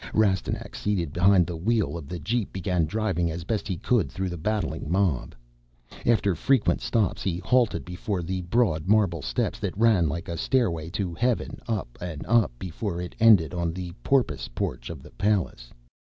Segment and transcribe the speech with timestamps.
[0.15, 4.29] Rastignac, seated behind the wheel of the Jeep, began driving as best he could through
[4.29, 5.35] the battling mob.
[6.07, 10.89] After frequent stops he halted before the broad marble steps that ran like a stairway
[10.97, 15.71] to heaven, up and up before it ended on the Porpoise Porch of the Palace.